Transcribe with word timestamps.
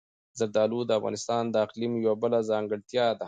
زردالو 0.39 0.79
د 0.87 0.91
افغانستان 0.99 1.43
د 1.49 1.55
اقلیم 1.65 1.93
یوه 2.05 2.15
بله 2.21 2.39
ځانګړتیا 2.49 3.05
ده. 3.15 3.19